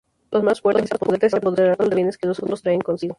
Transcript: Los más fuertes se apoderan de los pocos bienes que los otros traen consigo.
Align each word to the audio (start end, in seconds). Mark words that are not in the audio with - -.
Los 0.31 0.41
más 0.41 0.61
fuertes 0.61 0.89
se 0.89 0.95
apoderan 0.95 1.17
de 1.55 1.67
los 1.67 1.77
pocos 1.77 1.93
bienes 1.93 2.17
que 2.17 2.25
los 2.25 2.41
otros 2.41 2.63
traen 2.63 2.81
consigo. 2.81 3.09